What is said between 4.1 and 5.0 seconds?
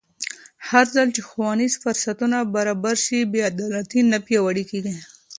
نه پیاوړې کېږي.